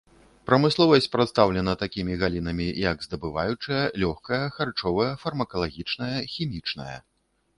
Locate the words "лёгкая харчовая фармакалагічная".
4.03-6.15